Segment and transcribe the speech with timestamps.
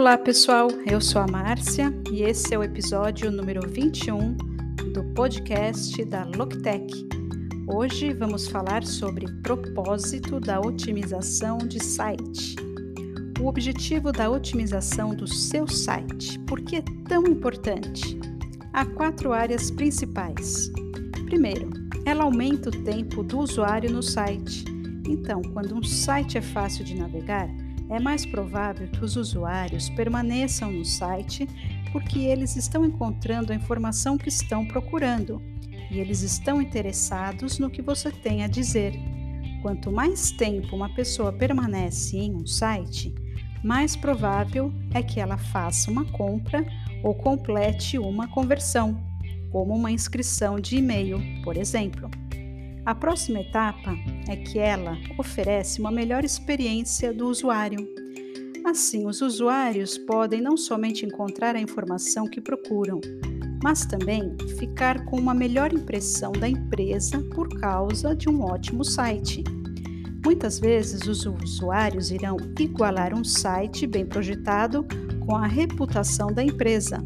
[0.00, 4.34] Olá pessoal, eu sou a Márcia e esse é o episódio número 21
[4.94, 7.06] do podcast da Loctech.
[7.68, 12.56] Hoje vamos falar sobre propósito da otimização de site.
[13.38, 18.18] O objetivo da otimização do seu site, por que é tão importante?
[18.72, 20.72] Há quatro áreas principais.
[21.26, 21.68] Primeiro,
[22.06, 24.64] ela aumenta o tempo do usuário no site.
[25.06, 27.50] Então, quando um site é fácil de navegar,
[27.90, 31.46] é mais provável que os usuários permaneçam no site
[31.92, 35.42] porque eles estão encontrando a informação que estão procurando
[35.90, 38.94] e eles estão interessados no que você tem a dizer.
[39.60, 43.12] Quanto mais tempo uma pessoa permanece em um site,
[43.62, 46.64] mais provável é que ela faça uma compra
[47.02, 48.98] ou complete uma conversão,
[49.50, 52.08] como uma inscrição de e-mail, por exemplo.
[52.84, 53.94] A próxima etapa
[54.28, 57.86] é que ela oferece uma melhor experiência do usuário.
[58.64, 63.00] Assim, os usuários podem não somente encontrar a informação que procuram,
[63.62, 69.44] mas também ficar com uma melhor impressão da empresa por causa de um ótimo site.
[70.24, 74.86] Muitas vezes os usuários irão igualar um site bem projetado
[75.26, 77.02] com a reputação da empresa.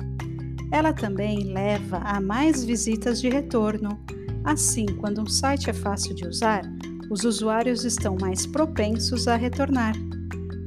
[0.72, 4.00] Ela também leva a mais visitas de retorno,
[4.44, 6.62] Assim, quando um site é fácil de usar,
[7.10, 9.94] os usuários estão mais propensos a retornar.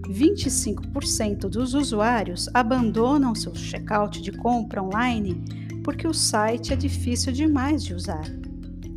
[0.09, 5.43] 25% dos usuários abandonam seu checkout de compra online
[5.83, 8.23] porque o site é difícil demais de usar.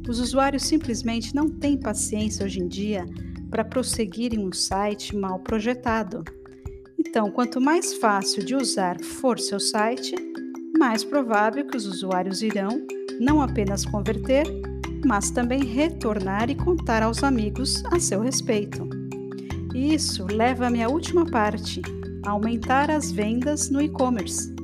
[0.09, 3.05] Os usuários simplesmente não têm paciência hoje em dia
[3.51, 6.25] para prosseguir em um site mal projetado.
[6.99, 10.15] Então, quanto mais fácil de usar for seu site,
[10.79, 12.87] mais provável que os usuários irão
[13.21, 14.45] não apenas converter,
[15.05, 18.89] mas também retornar e contar aos amigos a seu respeito.
[19.75, 21.81] Isso leva-me à última parte,
[22.25, 24.55] aumentar as vendas no e-commerce.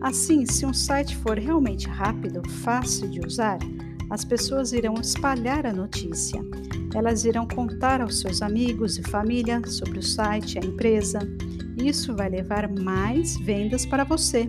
[0.00, 3.58] Assim, se um site for realmente rápido, fácil de usar,
[4.10, 6.40] as pessoas irão espalhar a notícia.
[6.94, 11.18] Elas irão contar aos seus amigos e família sobre o site a empresa.
[11.82, 14.48] Isso vai levar mais vendas para você.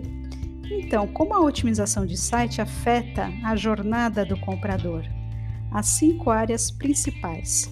[0.70, 5.15] Então, como a otimização de site afeta a jornada do comprador?
[5.70, 7.70] Há cinco áreas principais.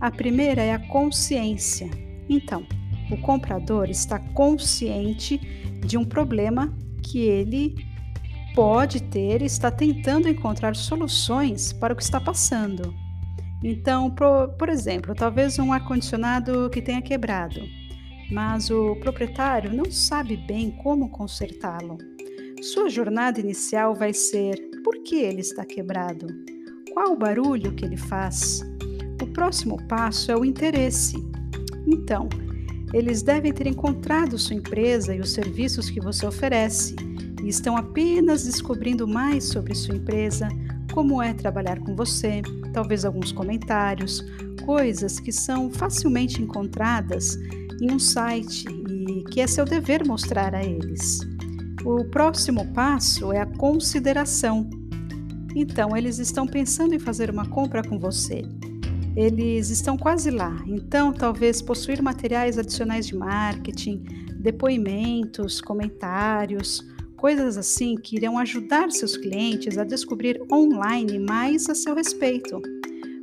[0.00, 1.88] A primeira é a consciência.
[2.28, 2.66] Então,
[3.10, 5.38] o comprador está consciente
[5.86, 7.74] de um problema que ele
[8.54, 12.94] pode ter e está tentando encontrar soluções para o que está passando.
[13.62, 17.60] Então, por, por exemplo, talvez um ar-condicionado que tenha quebrado,
[18.30, 21.98] mas o proprietário não sabe bem como consertá-lo.
[22.60, 26.26] Sua jornada inicial vai ser: por que ele está quebrado?
[26.92, 28.62] Qual o barulho que ele faz?
[29.22, 31.16] O próximo passo é o interesse.
[31.86, 32.28] Então,
[32.92, 36.94] eles devem ter encontrado sua empresa e os serviços que você oferece
[37.42, 40.48] e estão apenas descobrindo mais sobre sua empresa,
[40.92, 42.42] como é trabalhar com você,
[42.74, 44.22] talvez alguns comentários,
[44.62, 47.38] coisas que são facilmente encontradas
[47.80, 51.20] em um site e que é seu dever mostrar a eles.
[51.86, 54.81] O próximo passo é a consideração.
[55.54, 58.42] Então, eles estão pensando em fazer uma compra com você.
[59.14, 64.02] Eles estão quase lá, então talvez possuir materiais adicionais de marketing,
[64.40, 66.82] depoimentos, comentários,
[67.22, 72.60] coisas assim que irão ajudar seus clientes a descobrir online mais a seu respeito.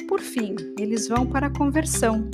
[0.08, 2.30] Por fim, eles vão para a conversão.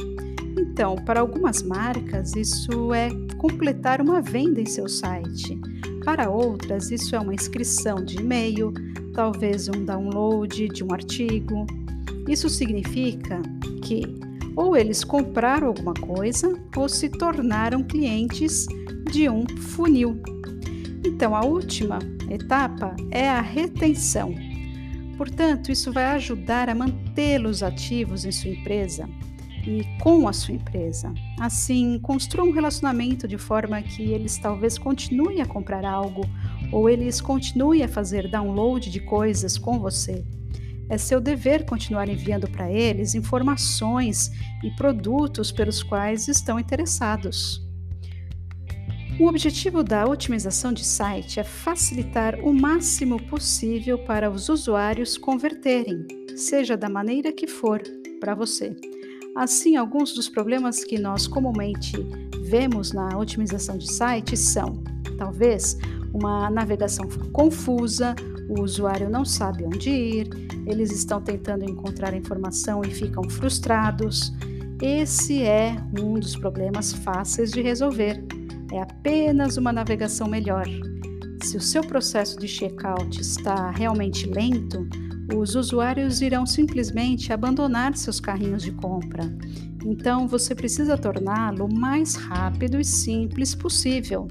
[0.57, 5.59] Então, para algumas marcas, isso é completar uma venda em seu site.
[6.03, 8.71] Para outras, isso é uma inscrição de e-mail,
[9.15, 11.65] talvez um download de um artigo.
[12.27, 13.41] Isso significa
[13.81, 14.03] que
[14.55, 18.65] ou eles compraram alguma coisa ou se tornaram clientes
[19.11, 20.21] de um funil.
[21.05, 21.99] Então, a última
[22.29, 24.33] etapa é a retenção.
[25.17, 29.07] Portanto, isso vai ajudar a mantê-los ativos em sua empresa
[29.65, 31.13] e com a sua empresa.
[31.39, 36.21] Assim, construa um relacionamento de forma que eles talvez continuem a comprar algo
[36.71, 40.23] ou eles continuem a fazer download de coisas com você.
[40.89, 44.31] É seu dever continuar enviando para eles informações
[44.63, 47.65] e produtos pelos quais estão interessados.
[49.17, 56.05] O objetivo da otimização de site é facilitar o máximo possível para os usuários converterem,
[56.35, 57.81] seja da maneira que for,
[58.19, 58.75] para você.
[59.33, 61.95] Assim, alguns dos problemas que nós comumente
[62.43, 64.83] vemos na otimização de sites são,
[65.17, 65.77] talvez,
[66.15, 68.15] uma navegação confusa,
[68.47, 70.29] o usuário não sabe onde ir,
[70.65, 74.33] eles estão tentando encontrar informação e ficam frustrados.
[74.81, 78.23] Esse é um dos problemas fáceis de resolver.
[78.71, 80.65] é apenas uma navegação melhor.
[81.43, 84.87] Se o seu processo de checkout está realmente lento,
[85.33, 89.23] os usuários irão simplesmente abandonar seus carrinhos de compra.
[89.85, 94.27] Então, você precisa torná-lo o mais rápido e simples possível.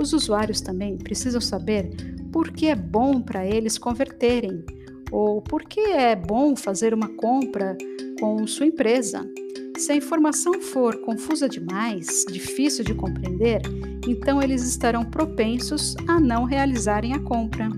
[0.00, 1.90] Os usuários também precisam saber
[2.32, 4.64] por que é bom para eles converterem
[5.12, 7.76] ou por que é bom fazer uma compra
[8.18, 9.28] com sua empresa.
[9.76, 13.60] Se a informação for confusa demais, difícil de compreender,
[14.08, 17.68] então eles estarão propensos a não realizarem a compra.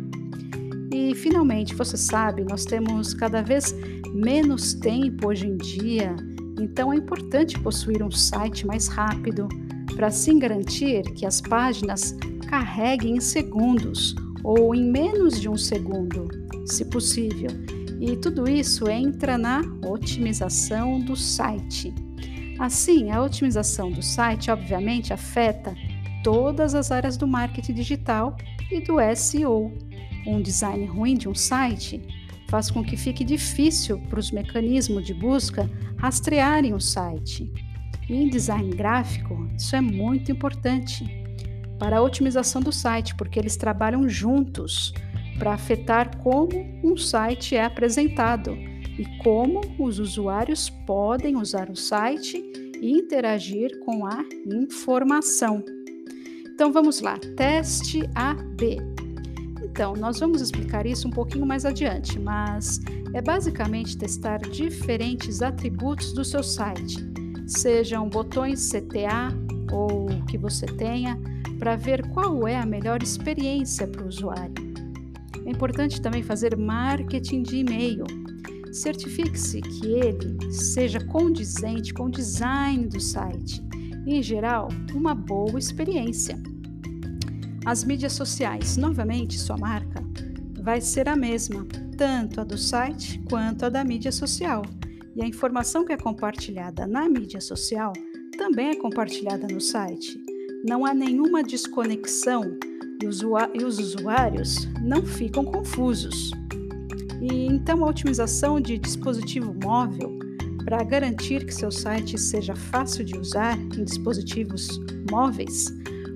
[0.93, 3.75] E finalmente, você sabe, nós temos cada vez
[4.15, 6.15] menos tempo hoje em dia,
[6.61, 9.49] então é importante possuir um site mais rápido
[9.95, 12.17] para assim garantir que as páginas
[12.49, 16.29] carreguem em segundos ou em menos de um segundo,
[16.67, 17.51] se possível.
[18.01, 21.95] E tudo isso entra na otimização do site.
[22.59, 25.75] Assim, a otimização do site obviamente afeta
[26.23, 28.37] todas as áreas do marketing digital
[28.71, 29.73] e do SEO.
[30.27, 32.03] Um design ruim de um site
[32.49, 37.51] faz com que fique difícil para os mecanismos de busca rastrearem o site.
[38.09, 41.05] Em design gráfico, isso é muito importante
[41.79, 44.93] para a otimização do site, porque eles trabalham juntos
[45.39, 46.51] para afetar como
[46.85, 48.53] um site é apresentado
[48.99, 52.43] e como os usuários podem usar o site
[52.81, 55.65] e interagir com a informação.
[56.47, 58.77] Então vamos lá, teste AB.
[59.65, 62.79] Então, nós vamos explicar isso um pouquinho mais adiante, mas
[63.15, 67.03] é basicamente testar diferentes atributos do seu site,
[67.47, 69.33] sejam botões CTA
[69.73, 71.19] ou o que você tenha,
[71.59, 74.55] para ver qual é a melhor experiência para o usuário.
[75.45, 78.05] É importante também fazer marketing de e-mail.
[78.73, 83.63] Certifique-se que ele seja condizente com o design do site
[84.07, 86.41] e, em geral, uma boa experiência.
[87.65, 90.03] As mídias sociais, novamente, sua marca
[90.61, 91.67] vai ser a mesma,
[91.97, 94.63] tanto a do site quanto a da mídia social.
[95.15, 97.93] E a informação que é compartilhada na mídia social
[98.37, 100.19] também é compartilhada no site.
[100.67, 102.59] Não há nenhuma desconexão
[103.03, 103.07] e
[103.65, 106.31] os usuários não ficam confusos.
[107.21, 110.19] E então a otimização de dispositivo móvel
[110.65, 114.69] para garantir que seu site seja fácil de usar em dispositivos
[115.11, 115.67] móveis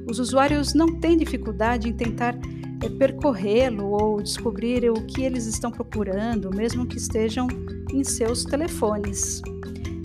[0.08, 2.38] os usuários não têm dificuldade em tentar
[2.82, 7.48] é, percorrê-lo ou descobrir o que eles estão procurando, mesmo que estejam
[7.96, 9.40] em seus telefones.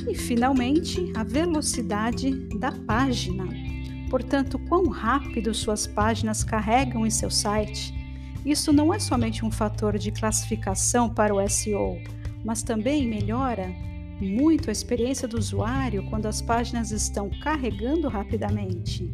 [0.08, 3.46] E, finalmente, a velocidade da página.
[4.10, 7.94] Portanto, quão rápido suas páginas carregam em seu site.
[8.46, 12.02] Isso não é somente um fator de classificação para o SEO,
[12.44, 13.70] mas também melhora
[14.20, 19.12] muito a experiência do usuário quando as páginas estão carregando rapidamente.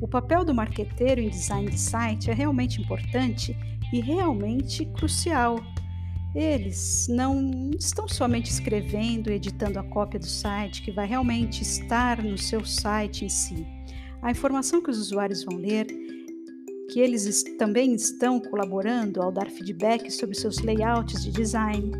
[0.00, 3.56] O papel do marqueteiro em design de site é realmente importante
[3.92, 5.60] e realmente crucial.
[6.38, 12.38] Eles não estão somente escrevendo editando a cópia do site que vai realmente estar no
[12.38, 13.66] seu site em si.
[14.22, 15.88] A informação que os usuários vão ler,
[16.92, 21.90] que eles também estão colaborando ao dar feedback sobre seus layouts de design.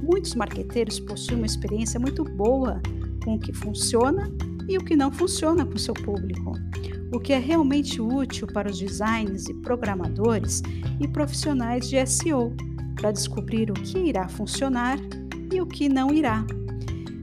[0.00, 2.80] Muitos marqueteiros possuem uma experiência muito boa
[3.24, 4.30] com o que funciona
[4.68, 6.52] e o que não funciona com seu público
[7.12, 10.62] o que é realmente útil para os designers e programadores
[11.00, 12.54] e profissionais de SEO,
[12.98, 14.98] para descobrir o que irá funcionar
[15.52, 16.44] e o que não irá.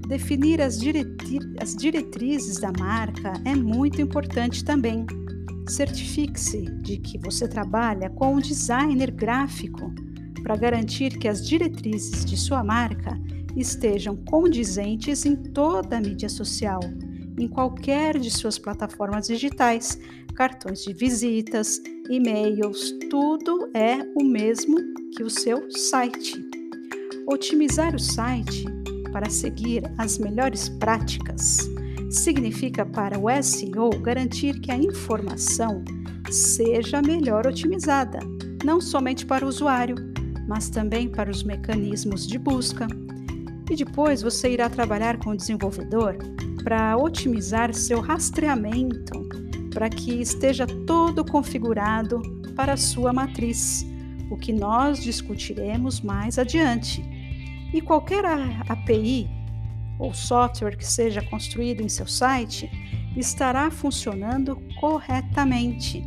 [0.07, 5.05] Definir as, diretri as diretrizes da marca é muito importante também.
[5.67, 9.93] Certifique-se de que você trabalha com um designer gráfico
[10.41, 13.19] para garantir que as diretrizes de sua marca
[13.57, 16.79] estejam condizentes em toda a mídia social
[17.37, 19.99] em qualquer de suas plataformas digitais,
[20.35, 24.77] cartões de visitas, e-mails, tudo é o mesmo
[25.15, 26.33] que o seu site.
[27.27, 28.65] Otimizar o site
[29.11, 31.69] para seguir as melhores práticas
[32.09, 35.83] significa para o SEO garantir que a informação
[36.29, 38.19] seja melhor otimizada,
[38.63, 39.95] não somente para o usuário,
[40.47, 42.87] mas também para os mecanismos de busca.
[43.69, 46.17] E depois você irá trabalhar com o desenvolvedor
[46.65, 49.29] para otimizar seu rastreamento,
[49.71, 52.23] para que esteja todo configurado
[52.55, 53.85] para sua matriz,
[54.31, 57.05] o que nós discutiremos mais adiante.
[57.71, 58.25] E qualquer
[58.67, 59.29] API
[59.99, 62.67] ou software que seja construído em seu site
[63.15, 66.03] estará funcionando corretamente.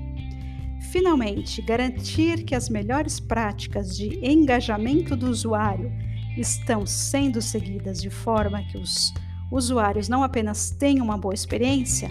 [0.91, 5.93] Finalmente, garantir que as melhores práticas de engajamento do usuário
[6.37, 9.13] estão sendo seguidas de forma que os
[9.51, 12.11] usuários não apenas tenham uma boa experiência,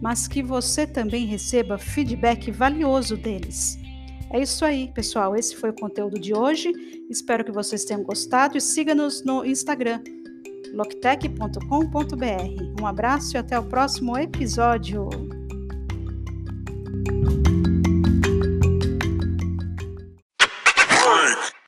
[0.00, 3.78] mas que você também receba feedback valioso deles.
[4.30, 5.36] É isso aí, pessoal.
[5.36, 6.72] Esse foi o conteúdo de hoje.
[7.08, 10.02] Espero que vocês tenham gostado e siga-nos no Instagram,
[10.72, 12.80] loctech.com.br.
[12.80, 15.08] Um abraço e até o próximo episódio.